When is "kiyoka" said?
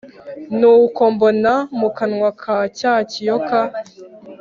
3.11-3.59